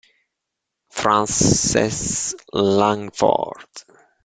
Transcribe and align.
Frances 0.89 2.33
Langford 2.57 3.85